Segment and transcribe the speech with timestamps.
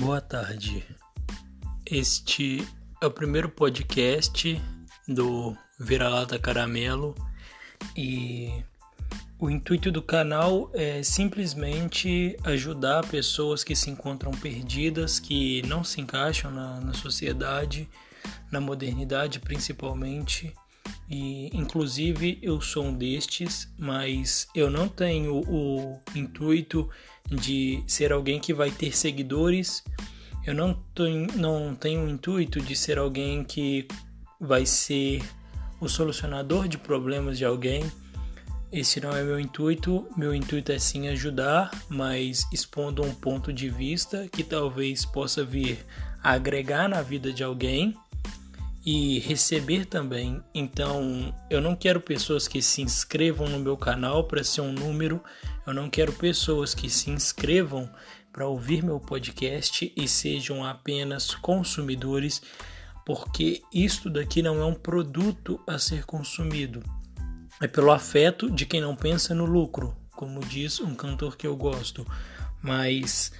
[0.00, 0.82] Boa tarde.
[1.84, 2.66] Este
[3.02, 4.58] é o primeiro podcast
[5.06, 7.14] do Vira-Lata Caramelo
[7.94, 8.64] e
[9.38, 16.00] o intuito do canal é simplesmente ajudar pessoas que se encontram perdidas, que não se
[16.00, 17.86] encaixam na, na sociedade,
[18.50, 20.50] na modernidade principalmente.
[21.10, 26.88] E inclusive eu sou um destes, mas eu não tenho o intuito
[27.28, 29.82] de ser alguém que vai ter seguidores.
[30.46, 33.88] Eu não tenho, não tenho o intuito de ser alguém que
[34.40, 35.20] vai ser
[35.80, 37.90] o solucionador de problemas de alguém.
[38.70, 40.06] Esse não é meu intuito.
[40.16, 45.84] Meu intuito é sim ajudar, mas expondo um ponto de vista que talvez possa vir
[46.22, 47.96] a agregar na vida de alguém
[48.84, 50.42] e receber também.
[50.54, 55.22] Então, eu não quero pessoas que se inscrevam no meu canal para ser um número.
[55.66, 57.90] Eu não quero pessoas que se inscrevam
[58.32, 62.40] para ouvir meu podcast e sejam apenas consumidores,
[63.04, 66.82] porque isto daqui não é um produto a ser consumido.
[67.60, 71.56] É pelo afeto de quem não pensa no lucro, como diz um cantor que eu
[71.56, 72.06] gosto.
[72.62, 73.32] Mas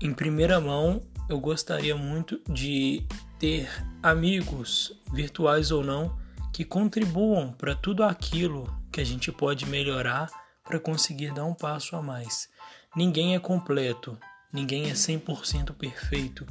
[0.00, 3.06] em primeira mão, eu gostaria muito de
[3.38, 3.68] ter
[4.02, 6.16] amigos, virtuais ou não,
[6.52, 10.30] que contribuam para tudo aquilo que a gente pode melhorar
[10.64, 12.48] para conseguir dar um passo a mais.
[12.94, 14.18] Ninguém é completo,
[14.52, 16.46] ninguém é 100% perfeito.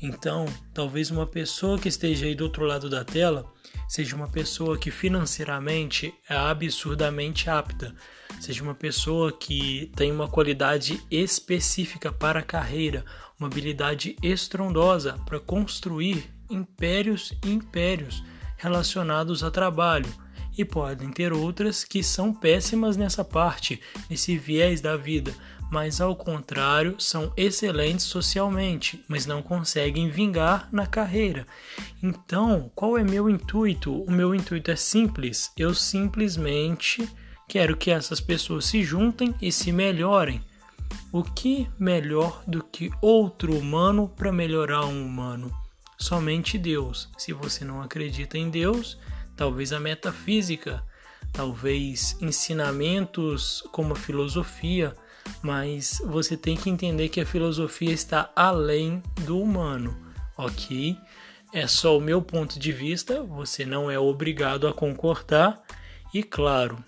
[0.00, 3.52] Então, talvez uma pessoa que esteja aí do outro lado da tela
[3.88, 7.94] seja uma pessoa que financeiramente é absurdamente apta,
[8.40, 13.04] seja uma pessoa que tem uma qualidade específica para a carreira,
[13.38, 18.22] uma habilidade estrondosa para construir impérios e impérios
[18.56, 20.12] relacionados a trabalho,
[20.56, 25.32] e podem ter outras que são péssimas nessa parte, nesse viés da vida,
[25.70, 31.46] mas ao contrário, são excelentes socialmente, mas não conseguem vingar na carreira.
[32.02, 34.02] Então, qual é meu intuito?
[34.02, 37.08] O meu intuito é simples, eu simplesmente
[37.48, 40.42] quero que essas pessoas se juntem e se melhorem.
[41.12, 45.50] O que melhor do que outro humano para melhorar um humano?
[45.98, 47.08] Somente Deus.
[47.18, 48.98] Se você não acredita em Deus,
[49.36, 50.82] talvez a metafísica,
[51.32, 54.94] talvez ensinamentos como a filosofia,
[55.42, 59.96] mas você tem que entender que a filosofia está além do humano,
[60.36, 60.96] ok?
[61.52, 65.62] É só o meu ponto de vista, você não é obrigado a concordar,
[66.12, 66.82] e claro,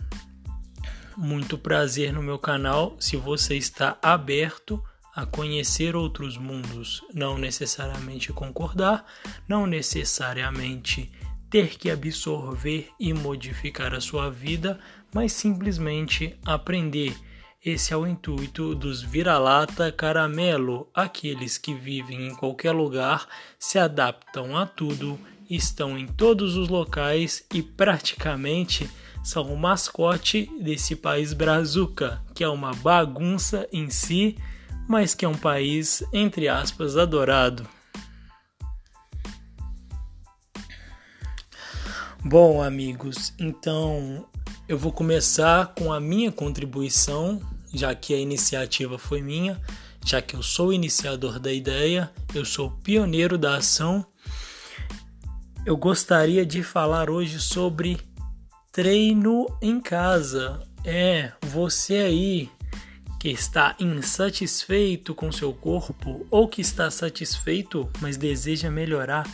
[1.17, 4.83] muito prazer no meu canal se você está aberto
[5.15, 9.05] a conhecer outros mundos, não necessariamente concordar,
[9.47, 11.11] não necessariamente
[11.51, 14.79] ter que absorver e modificar a sua vida,
[15.13, 17.15] mas simplesmente aprender.
[17.65, 23.27] Esse é o intuito dos vira-lata caramelo, aqueles que vivem em qualquer lugar,
[23.59, 28.89] se adaptam a tudo, estão em todos os locais e praticamente
[29.23, 34.37] são o mascote desse país brazuca, que é uma bagunça em si
[34.91, 37.65] mas que é um país, entre aspas, adorado.
[42.25, 44.27] Bom, amigos, então
[44.71, 47.41] eu vou começar com a minha contribuição,
[47.75, 49.61] já que a iniciativa foi minha,
[50.07, 54.07] já que eu sou o iniciador da ideia, eu sou o pioneiro da ação.
[55.67, 57.99] Eu gostaria de falar hoje sobre
[58.71, 60.63] treino em casa.
[60.85, 62.49] É, você aí
[63.19, 69.27] que está insatisfeito com seu corpo ou que está satisfeito, mas deseja melhorar,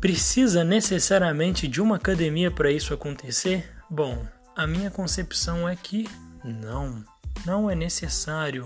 [0.00, 3.70] precisa necessariamente de uma academia para isso acontecer?
[3.90, 4.26] Bom,
[4.56, 6.08] a minha concepção é que
[6.44, 7.04] não,
[7.44, 8.64] não é necessário.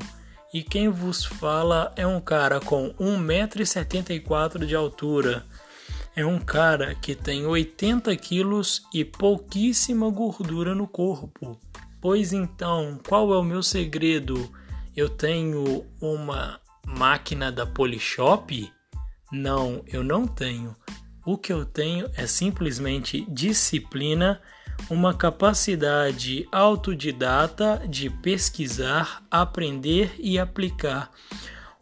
[0.52, 5.46] E quem vos fala é um cara com 1,74m de altura.
[6.14, 11.58] É um cara que tem 80 quilos e pouquíssima gordura no corpo.
[12.02, 14.52] Pois então, qual é o meu segredo?
[14.94, 18.70] Eu tenho uma máquina da Polishop?
[19.32, 20.76] Não, eu não tenho.
[21.24, 24.40] O que eu tenho é simplesmente disciplina,
[24.90, 31.10] uma capacidade autodidata de pesquisar, aprender e aplicar.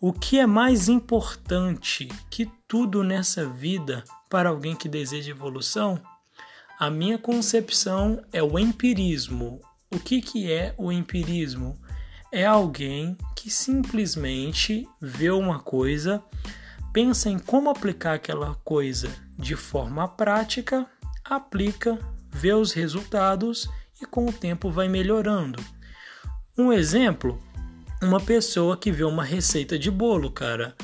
[0.00, 6.00] O que é mais importante que tudo nessa vida para alguém que deseja evolução?
[6.78, 9.60] A minha concepção é o empirismo,
[9.92, 11.76] o que, que é o empirismo?
[12.30, 16.22] É alguém que simplesmente vê uma coisa,
[16.92, 19.08] pensa em como aplicar aquela coisa
[19.38, 20.86] de forma prática,
[21.24, 21.98] aplica,
[22.30, 23.68] vê os resultados
[24.00, 25.62] e com o tempo vai melhorando.
[26.56, 27.40] Um exemplo
[28.02, 30.74] uma pessoa que vê uma receita de bolo, cara.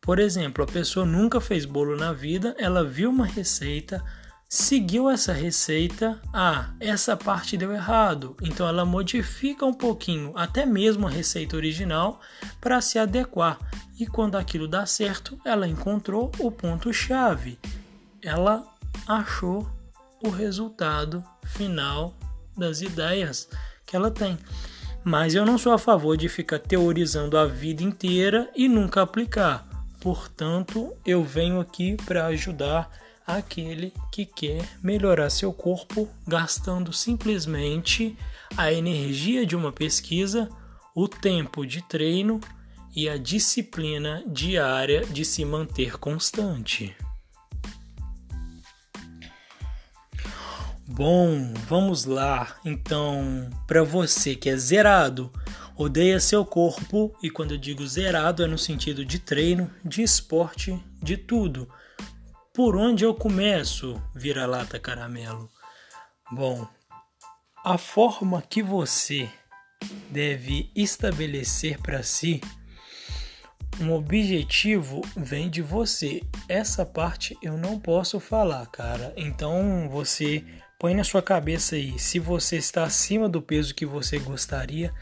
[0.00, 4.02] Por exemplo, a pessoa nunca fez bolo na vida, ela viu uma receita,
[4.48, 11.06] seguiu essa receita, ah, essa parte deu errado, então ela modifica um pouquinho, até mesmo
[11.06, 12.20] a receita original,
[12.60, 13.58] para se adequar.
[14.00, 17.58] E quando aquilo dá certo, ela encontrou o ponto-chave.
[18.22, 18.64] Ela
[19.06, 19.68] achou
[20.24, 22.16] o resultado final
[22.56, 23.48] das ideias
[23.86, 24.38] que ela tem.
[25.04, 29.66] Mas eu não sou a favor de ficar teorizando a vida inteira e nunca aplicar.
[30.00, 32.90] Portanto, eu venho aqui para ajudar
[33.28, 38.16] aquele que quer melhorar seu corpo gastando simplesmente
[38.56, 40.48] a energia de uma pesquisa,
[40.94, 42.40] o tempo de treino
[42.96, 46.96] e a disciplina diária de se manter constante.
[50.86, 52.56] Bom, vamos lá.
[52.64, 55.30] Então, para você que é zerado,
[55.76, 60.82] odeia seu corpo, e quando eu digo zerado é no sentido de treino, de esporte,
[61.00, 61.68] de tudo
[62.58, 65.48] por onde eu começo, vira-lata caramelo?
[66.28, 66.66] Bom,
[67.64, 69.30] a forma que você
[70.10, 72.40] deve estabelecer para si
[73.80, 76.20] um objetivo vem de você.
[76.48, 79.14] Essa parte eu não posso falar, cara.
[79.16, 80.44] Então você
[80.80, 84.92] põe na sua cabeça aí, se você está acima do peso que você gostaria,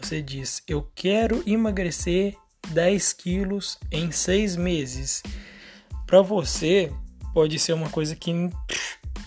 [0.00, 2.34] você diz: Eu quero emagrecer
[2.70, 5.22] 10 quilos em seis meses.
[6.08, 6.92] Para você,
[7.34, 8.48] pode ser uma coisa que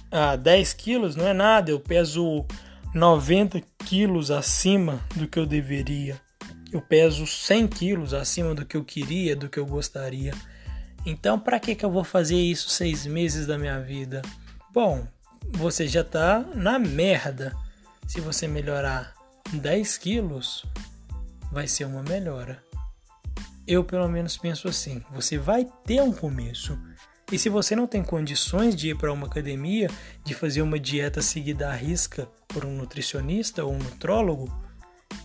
[0.10, 2.46] ah, 10 quilos não é nada, eu peso
[2.94, 6.20] 90 quilos acima do que eu deveria.
[6.72, 10.34] Eu peso 100 quilos acima do que eu queria, do que eu gostaria.
[11.06, 14.22] Então, para que, que eu vou fazer isso seis meses da minha vida?
[14.74, 15.08] Bom,
[15.52, 17.56] você já está na merda.
[18.08, 19.14] Se você melhorar
[19.54, 20.66] 10 quilos,
[21.52, 22.62] vai ser uma melhora.
[23.66, 26.78] Eu, pelo menos, penso assim: você vai ter um começo.
[27.32, 29.90] E se você não tem condições de ir para uma academia,
[30.24, 34.50] de fazer uma dieta seguida à risca por um nutricionista ou um nutrólogo,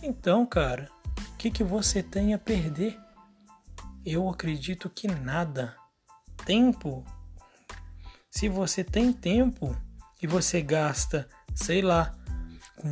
[0.01, 0.89] então, cara,
[1.33, 2.99] o que, que você tem a perder?
[4.05, 5.75] Eu acredito que nada.
[6.45, 7.05] Tempo.
[8.29, 9.73] Se você tem tempo
[10.21, 12.13] e você gasta, sei lá,
[12.75, 12.89] com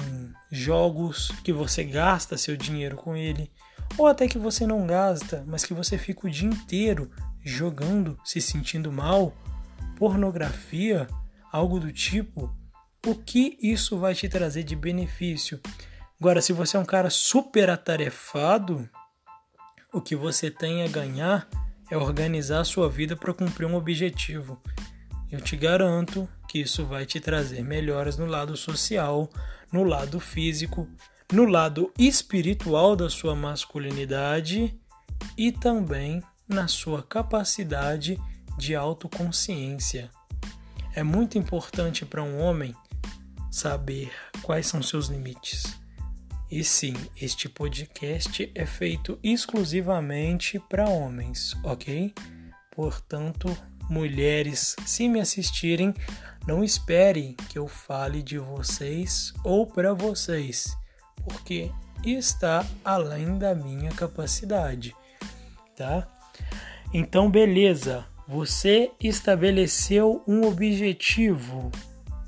[0.49, 3.51] jogos que você gasta seu dinheiro com ele,
[3.97, 7.11] ou até que você não gasta, mas que você fica o dia inteiro
[7.43, 9.33] jogando, se sentindo mal,
[9.97, 11.07] pornografia,
[11.51, 12.55] algo do tipo,
[13.05, 15.59] o que isso vai te trazer de benefício?
[16.19, 18.87] Agora, se você é um cara super atarefado,
[19.91, 21.47] o que você tem a ganhar
[21.89, 24.61] é organizar a sua vida para cumprir um objetivo.
[25.31, 29.29] Eu te garanto que isso vai te trazer melhoras no lado social,
[29.71, 30.87] no lado físico,
[31.33, 34.77] no lado espiritual da sua masculinidade
[35.37, 36.21] e também
[36.51, 38.19] na sua capacidade
[38.57, 40.11] de autoconsciência.
[40.93, 42.75] É muito importante para um homem
[43.49, 44.11] saber
[44.41, 45.79] quais são seus limites.
[46.49, 52.13] E sim, este podcast é feito exclusivamente para homens, ok?
[52.75, 53.55] Portanto,
[53.89, 55.93] mulheres, se me assistirem,
[56.45, 60.75] não esperem que eu fale de vocês ou para vocês,
[61.23, 61.71] porque
[62.03, 64.93] está além da minha capacidade,
[65.77, 66.20] tá?
[66.93, 71.71] Então, beleza, você estabeleceu um objetivo.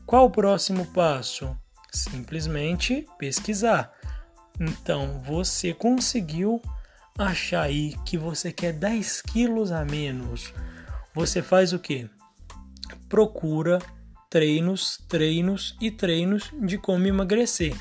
[0.05, 1.57] Qual o próximo passo?
[1.91, 3.91] Simplesmente pesquisar.
[4.59, 6.61] Então, você conseguiu
[7.17, 10.53] achar aí que você quer 10 quilos a menos.
[11.13, 12.09] Você faz o que?
[13.09, 13.79] Procura
[14.29, 17.75] treinos, treinos e treinos de como emagrecer.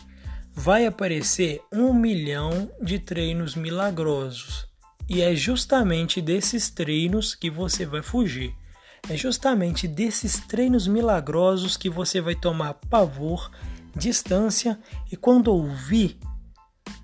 [0.52, 4.71] Vai aparecer um milhão de treinos milagrosos
[5.12, 8.54] e é justamente desses treinos que você vai fugir.
[9.10, 13.50] É justamente desses treinos milagrosos que você vai tomar pavor,
[13.94, 14.78] distância
[15.10, 16.16] e quando ouvir,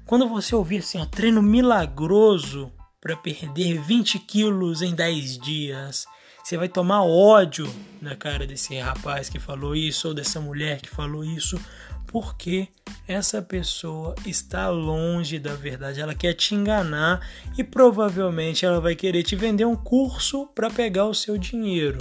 [0.06, 6.06] quando você ouvir assim, ó, treino milagroso para perder 20 quilos em 10 dias,
[6.42, 7.68] você vai tomar ódio
[8.00, 11.60] na cara desse rapaz que falou isso ou dessa mulher que falou isso,
[12.08, 12.68] porque
[13.06, 17.20] essa pessoa está longe da verdade, ela quer te enganar
[17.56, 21.98] e provavelmente ela vai querer te vender um curso para pegar o seu dinheiro,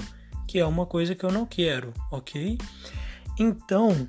[0.48, 2.58] que é uma coisa que eu não quero, ok?
[3.38, 4.08] Então,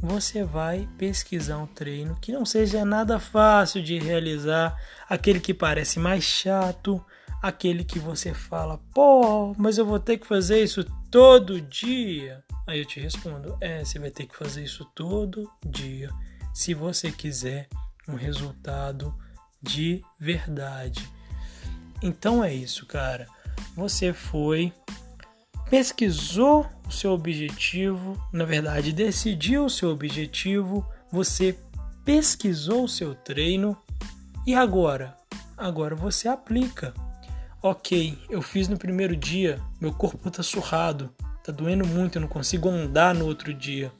[0.00, 4.74] você vai pesquisar um treino que não seja nada fácil de realizar,
[5.08, 7.04] aquele que parece mais chato,
[7.42, 12.45] aquele que você fala, pô, mas eu vou ter que fazer isso todo dia.
[12.66, 16.10] Aí eu te respondo: é, você vai ter que fazer isso todo dia
[16.52, 17.68] se você quiser
[18.08, 19.14] um resultado
[19.62, 21.08] de verdade.
[22.02, 23.26] Então é isso, cara.
[23.74, 24.72] Você foi,
[25.68, 31.58] pesquisou o seu objetivo, na verdade, decidiu o seu objetivo, você
[32.04, 33.76] pesquisou o seu treino
[34.46, 35.16] e agora?
[35.56, 36.94] Agora você aplica.
[37.62, 41.12] Ok, eu fiz no primeiro dia, meu corpo tá surrado,
[41.46, 43.92] tá doendo muito, eu não consigo andar no outro dia.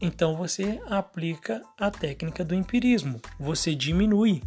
[0.00, 3.20] Então você aplica a técnica do empirismo.
[3.38, 4.42] Você diminui.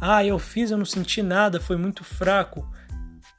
[0.00, 2.66] Ah, eu fiz, eu não senti nada, foi muito fraco.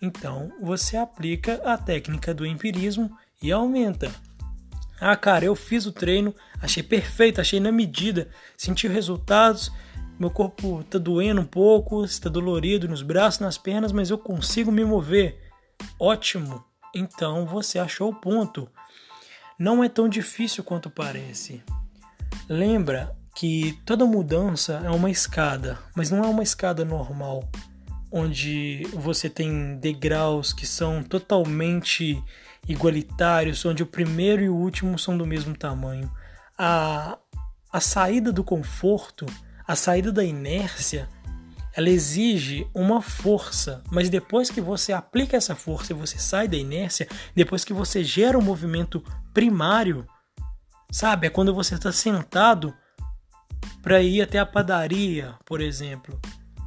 [0.02, 4.12] Então você aplica a técnica do empirismo e aumenta.
[5.00, 9.72] Ah, cara, eu fiz o treino, achei perfeito, achei na medida, senti resultados.
[10.20, 14.72] Meu corpo tá doendo um pouco, está dolorido nos braços, nas pernas, mas eu consigo
[14.72, 15.52] me mover.
[16.00, 16.73] Ótimo!
[16.94, 18.70] Então você achou o ponto
[19.58, 21.64] não é tão difícil quanto parece.
[22.50, 27.50] Lembra que toda mudança é uma escada, mas não é uma escada normal,
[28.12, 32.22] onde você tem degraus que são totalmente
[32.68, 36.12] igualitários, onde o primeiro e o último são do mesmo tamanho.
[36.58, 37.18] A,
[37.72, 39.26] a saída do conforto,
[39.68, 41.08] a saída da inércia,
[41.76, 46.56] ela exige uma força, mas depois que você aplica essa força e você sai da
[46.56, 49.04] inércia, depois que você gera um movimento
[49.34, 50.08] primário,
[50.92, 51.28] sabe?
[51.28, 52.74] É quando você está sentado
[53.82, 56.20] para ir até a padaria, por exemplo.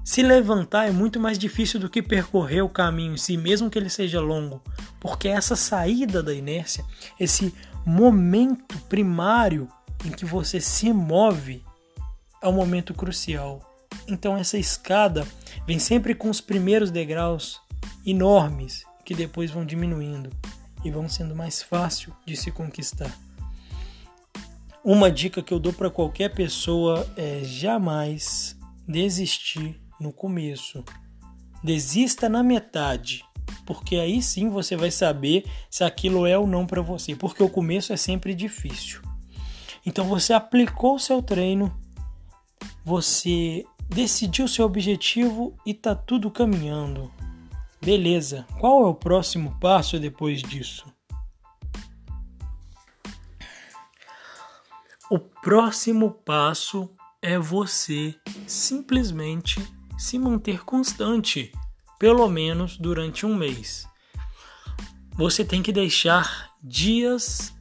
[0.04, 3.78] Se levantar é muito mais difícil do que percorrer o caminho em si, mesmo que
[3.78, 4.62] ele seja longo,
[5.00, 6.84] porque essa saída da inércia,
[7.18, 9.68] esse momento primário
[10.04, 11.64] em que você se move,
[12.42, 13.75] é um momento crucial.
[14.08, 15.26] Então essa escada
[15.66, 17.60] vem sempre com os primeiros degraus
[18.06, 20.30] enormes que depois vão diminuindo
[20.84, 23.10] e vão sendo mais fácil de se conquistar.
[24.84, 30.84] Uma dica que eu dou para qualquer pessoa é jamais desistir no começo.
[31.62, 33.24] Desista na metade,
[33.64, 37.48] porque aí sim você vai saber se aquilo é ou não para você, porque o
[37.48, 39.02] começo é sempre difícil.
[39.84, 41.76] Então você aplicou o seu treino,
[42.84, 47.12] você decidiu seu objetivo e tá tudo caminhando.
[47.80, 50.86] Beleza, qual é o próximo passo depois disso?
[55.08, 56.90] O próximo passo
[57.22, 58.14] é você
[58.46, 59.60] simplesmente
[59.96, 61.52] se manter constante,
[61.98, 63.88] pelo menos durante um mês.
[65.12, 67.54] Você tem que deixar dias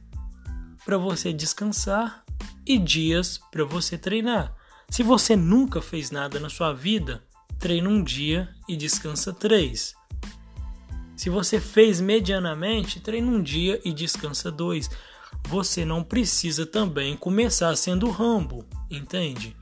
[0.84, 2.24] para você descansar
[2.66, 4.54] e dias para você treinar.
[4.88, 7.22] Se você nunca fez nada na sua vida,
[7.58, 9.94] treina um dia e descansa três.
[11.16, 14.90] Se você fez medianamente, treina um dia e descansa dois.
[15.48, 19.56] Você não precisa também começar sendo Rambo, entende?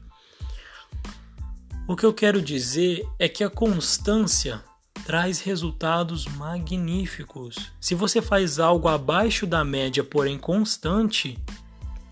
[1.87, 4.62] O que eu quero dizer é que a constância
[5.04, 7.73] traz resultados magníficos.
[7.78, 11.38] Se você faz algo abaixo da média, porém constante,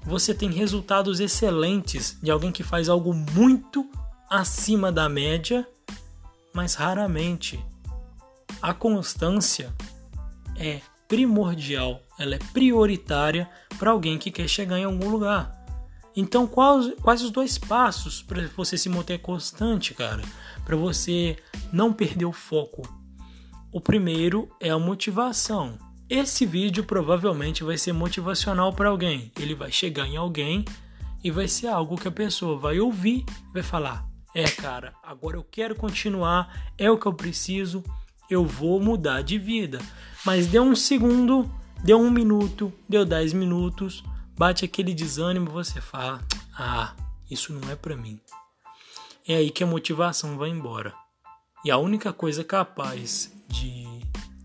[0.04, 3.88] você tem resultados excelentes de alguém que faz algo muito
[4.28, 5.66] acima da média,
[6.52, 7.64] mas raramente.
[8.60, 9.72] A constância
[10.56, 15.60] é primordial, ela é prioritária para alguém que quer chegar em algum lugar.
[16.14, 20.22] Então, quais, quais os dois passos para você se manter constante, cara?
[20.64, 21.36] Para você
[21.72, 22.82] não perder o foco?
[23.72, 25.78] O primeiro é a motivação.
[26.14, 29.32] Esse vídeo provavelmente vai ser motivacional para alguém.
[29.40, 30.62] Ele vai chegar em alguém
[31.24, 35.42] e vai ser algo que a pessoa vai ouvir vai falar: É, cara, agora eu
[35.42, 37.82] quero continuar, é o que eu preciso,
[38.28, 39.80] eu vou mudar de vida.
[40.22, 41.50] Mas deu um segundo,
[41.82, 44.04] deu um minuto, deu dez minutos,
[44.36, 46.20] bate aquele desânimo você fala:
[46.54, 46.94] Ah,
[47.30, 48.20] isso não é para mim.
[49.26, 50.92] É aí que a motivação vai embora.
[51.64, 53.81] E a única coisa capaz de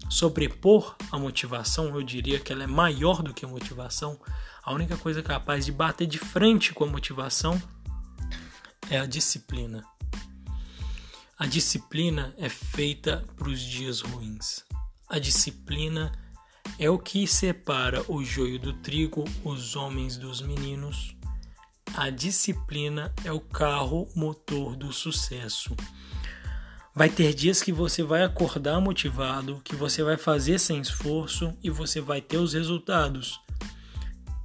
[0.10, 4.20] sobrepor a motivação, eu diria que ela é maior do que a motivação.
[4.64, 7.62] A única coisa capaz de bater de frente com a motivação
[8.90, 9.84] é a disciplina.
[11.38, 14.66] A disciplina é feita para os dias ruins.
[15.08, 16.12] A disciplina
[16.80, 21.16] é o que separa o joio do trigo, os homens dos meninos.
[21.96, 25.76] A disciplina é o carro motor do sucesso.
[26.98, 31.70] Vai ter dias que você vai acordar motivado, que você vai fazer sem esforço e
[31.70, 33.40] você vai ter os resultados.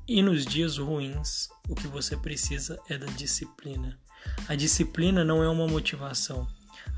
[0.07, 3.99] E nos dias ruins, o que você precisa é da disciplina.
[4.47, 6.47] A disciplina não é uma motivação.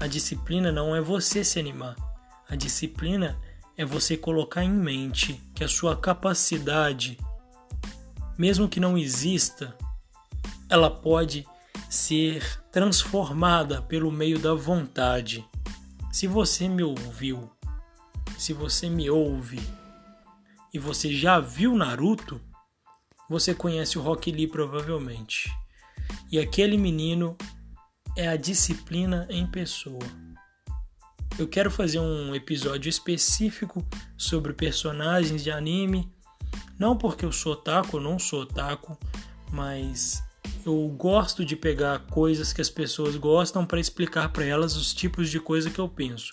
[0.00, 1.94] A disciplina não é você se animar.
[2.48, 3.40] A disciplina
[3.76, 7.16] é você colocar em mente que a sua capacidade,
[8.36, 9.72] mesmo que não exista,
[10.68, 11.46] ela pode
[11.94, 15.48] ser transformada pelo meio da vontade.
[16.10, 17.48] Se você me ouviu,
[18.36, 19.60] se você me ouve
[20.72, 22.40] e você já viu Naruto,
[23.30, 25.48] você conhece o Rock Lee provavelmente.
[26.32, 27.36] E aquele menino
[28.16, 30.02] é a disciplina em pessoa.
[31.38, 33.86] Eu quero fazer um episódio específico
[34.18, 36.12] sobre personagens de anime,
[36.76, 38.98] não porque eu sou otaku, não sou otaku,
[39.52, 40.23] mas
[40.64, 45.30] eu gosto de pegar coisas que as pessoas gostam para explicar para elas os tipos
[45.30, 46.32] de coisa que eu penso.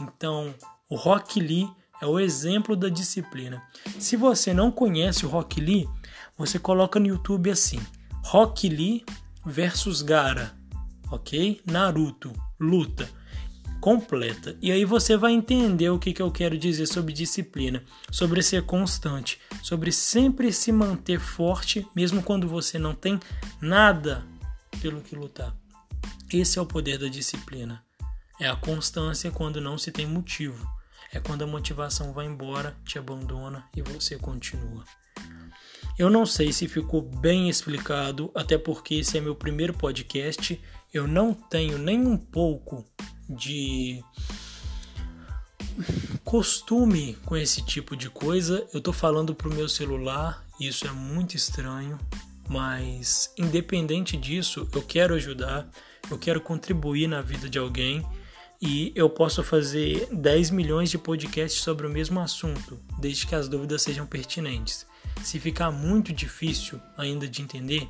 [0.00, 0.54] Então,
[0.88, 1.68] o Rock Lee
[2.00, 3.62] é o exemplo da disciplina.
[3.98, 5.88] Se você não conhece o Rock Lee,
[6.36, 7.80] você coloca no YouTube assim:
[8.24, 9.04] Rock Lee
[9.44, 10.52] versus Gara,
[11.10, 11.60] ok?
[11.64, 13.08] Naruto, luta
[13.82, 14.56] completa.
[14.62, 18.62] E aí você vai entender o que, que eu quero dizer sobre disciplina, sobre ser
[18.62, 23.18] constante, sobre sempre se manter forte, mesmo quando você não tem
[23.60, 24.24] nada
[24.80, 25.52] pelo que lutar.
[26.32, 27.84] Esse é o poder da disciplina.
[28.40, 30.64] É a constância quando não se tem motivo.
[31.12, 34.84] É quando a motivação vai embora, te abandona e você continua.
[35.98, 40.58] Eu não sei se ficou bem explicado, até porque esse é meu primeiro podcast.
[40.92, 42.84] Eu não tenho nem um pouco
[43.26, 44.04] de
[46.22, 48.68] costume com esse tipo de coisa.
[48.74, 51.98] Eu tô falando pro meu celular, isso é muito estranho,
[52.46, 55.66] mas independente disso, eu quero ajudar,
[56.10, 58.06] eu quero contribuir na vida de alguém
[58.60, 63.48] e eu posso fazer 10 milhões de podcasts sobre o mesmo assunto, desde que as
[63.48, 64.86] dúvidas sejam pertinentes.
[65.22, 67.88] Se ficar muito difícil ainda de entender,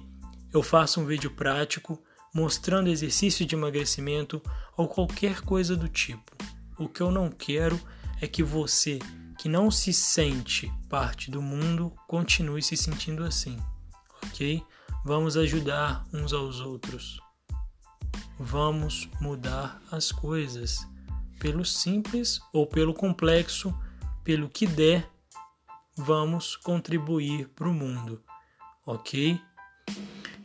[0.53, 2.01] eu faço um vídeo prático
[2.33, 4.43] mostrando exercício de emagrecimento
[4.77, 6.35] ou qualquer coisa do tipo.
[6.79, 7.81] O que eu não quero
[8.21, 8.99] é que você,
[9.39, 13.59] que não se sente parte do mundo, continue se sentindo assim,
[14.25, 14.63] ok?
[15.05, 17.21] Vamos ajudar uns aos outros.
[18.39, 20.87] Vamos mudar as coisas
[21.39, 23.77] pelo simples ou pelo complexo,
[24.25, 25.11] pelo que der,
[25.97, 28.23] vamos contribuir para o mundo,
[28.87, 29.41] ok?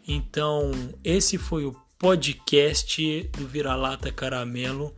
[0.08, 0.72] Então,
[1.04, 4.96] esse foi o podcast do Vira-Lata Caramelo.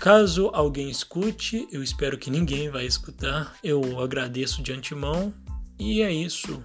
[0.00, 5.32] Caso alguém escute, eu espero que ninguém vai escutar, eu agradeço de antemão.
[5.78, 6.62] E é isso.